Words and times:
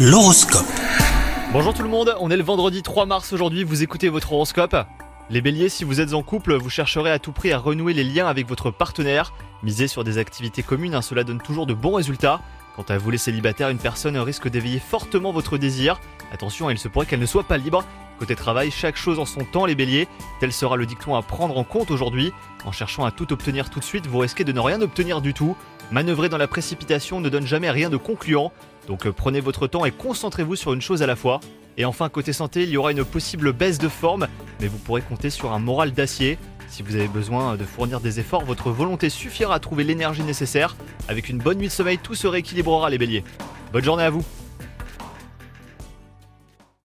L'horoscope. 0.00 0.64
Bonjour 1.52 1.74
tout 1.74 1.82
le 1.82 1.88
monde, 1.88 2.14
on 2.20 2.30
est 2.30 2.36
le 2.36 2.44
vendredi 2.44 2.84
3 2.84 3.04
mars 3.04 3.32
aujourd'hui, 3.32 3.64
vous 3.64 3.82
écoutez 3.82 4.08
votre 4.08 4.32
horoscope. 4.32 4.76
Les 5.28 5.40
béliers, 5.40 5.68
si 5.68 5.82
vous 5.82 6.00
êtes 6.00 6.14
en 6.14 6.22
couple, 6.22 6.54
vous 6.54 6.70
chercherez 6.70 7.10
à 7.10 7.18
tout 7.18 7.32
prix 7.32 7.50
à 7.50 7.58
renouer 7.58 7.94
les 7.94 8.04
liens 8.04 8.28
avec 8.28 8.46
votre 8.46 8.70
partenaire. 8.70 9.32
Misez 9.64 9.88
sur 9.88 10.04
des 10.04 10.18
activités 10.18 10.62
communes, 10.62 10.94
hein, 10.94 11.02
cela 11.02 11.24
donne 11.24 11.40
toujours 11.40 11.66
de 11.66 11.74
bons 11.74 11.94
résultats. 11.94 12.40
Quant 12.76 12.84
à 12.88 12.96
vous 12.96 13.10
les 13.10 13.18
célibataires, 13.18 13.70
une 13.70 13.78
personne 13.78 14.16
risque 14.18 14.48
d'éveiller 14.48 14.78
fortement 14.78 15.32
votre 15.32 15.58
désir. 15.58 15.98
Attention, 16.32 16.70
il 16.70 16.78
se 16.78 16.86
pourrait 16.86 17.06
qu'elle 17.06 17.18
ne 17.18 17.26
soit 17.26 17.42
pas 17.42 17.58
libre. 17.58 17.82
Côté 18.20 18.36
travail, 18.36 18.70
chaque 18.70 18.96
chose 18.96 19.18
en 19.18 19.26
son 19.26 19.42
temps 19.44 19.66
les 19.66 19.74
béliers. 19.74 20.06
Tel 20.38 20.52
sera 20.52 20.76
le 20.76 20.86
dicton 20.86 21.16
à 21.16 21.22
prendre 21.22 21.58
en 21.58 21.64
compte 21.64 21.90
aujourd'hui. 21.90 22.32
En 22.64 22.70
cherchant 22.70 23.04
à 23.04 23.10
tout 23.10 23.32
obtenir 23.32 23.68
tout 23.68 23.80
de 23.80 23.84
suite, 23.84 24.06
vous 24.06 24.18
risquez 24.18 24.44
de 24.44 24.52
ne 24.52 24.60
rien 24.60 24.80
obtenir 24.80 25.20
du 25.20 25.34
tout. 25.34 25.56
Manœuvrer 25.90 26.28
dans 26.28 26.36
la 26.36 26.46
précipitation 26.46 27.20
ne 27.20 27.28
donne 27.28 27.46
jamais 27.46 27.70
rien 27.70 27.90
de 27.90 27.96
concluant. 27.96 28.52
Donc 28.88 29.06
euh, 29.06 29.12
prenez 29.12 29.40
votre 29.40 29.68
temps 29.68 29.84
et 29.84 29.92
concentrez-vous 29.92 30.56
sur 30.56 30.72
une 30.72 30.80
chose 30.80 31.02
à 31.02 31.06
la 31.06 31.14
fois. 31.14 31.38
Et 31.76 31.84
enfin, 31.84 32.08
côté 32.08 32.32
santé, 32.32 32.64
il 32.64 32.70
y 32.70 32.76
aura 32.76 32.90
une 32.90 33.04
possible 33.04 33.52
baisse 33.52 33.78
de 33.78 33.88
forme, 33.88 34.26
mais 34.60 34.66
vous 34.66 34.78
pourrez 34.78 35.02
compter 35.02 35.30
sur 35.30 35.52
un 35.52 35.60
moral 35.60 35.92
d'acier. 35.92 36.38
Si 36.66 36.82
vous 36.82 36.96
avez 36.96 37.06
besoin 37.06 37.56
de 37.56 37.64
fournir 37.64 38.00
des 38.00 38.18
efforts, 38.18 38.44
votre 38.44 38.70
volonté 38.70 39.10
suffira 39.10 39.54
à 39.54 39.60
trouver 39.60 39.84
l'énergie 39.84 40.22
nécessaire. 40.22 40.76
Avec 41.06 41.28
une 41.28 41.38
bonne 41.38 41.58
nuit 41.58 41.68
de 41.68 41.72
sommeil, 41.72 41.98
tout 41.98 42.16
se 42.16 42.26
rééquilibrera 42.26 42.90
les 42.90 42.98
béliers. 42.98 43.22
Bonne 43.72 43.84
journée 43.84 44.02
à 44.02 44.10
vous 44.10 44.24